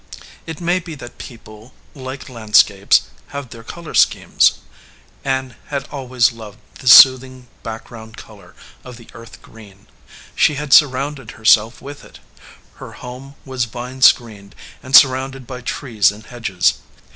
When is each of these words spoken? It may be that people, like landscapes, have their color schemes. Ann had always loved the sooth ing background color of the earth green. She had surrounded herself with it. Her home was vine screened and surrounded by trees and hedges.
It 0.47 0.59
may 0.59 0.79
be 0.79 0.95
that 0.95 1.19
people, 1.19 1.75
like 1.93 2.27
landscapes, 2.27 3.03
have 3.27 3.51
their 3.51 3.63
color 3.63 3.93
schemes. 3.93 4.53
Ann 5.23 5.55
had 5.67 5.87
always 5.91 6.31
loved 6.31 6.57
the 6.79 6.87
sooth 6.87 7.23
ing 7.23 7.47
background 7.61 8.17
color 8.17 8.55
of 8.83 8.97
the 8.97 9.07
earth 9.13 9.43
green. 9.43 9.85
She 10.33 10.55
had 10.55 10.73
surrounded 10.73 11.33
herself 11.37 11.83
with 11.83 12.03
it. 12.03 12.17
Her 12.77 12.93
home 12.93 13.35
was 13.45 13.65
vine 13.65 14.01
screened 14.01 14.55
and 14.81 14.95
surrounded 14.95 15.45
by 15.45 15.61
trees 15.61 16.11
and 16.11 16.25
hedges. 16.25 16.79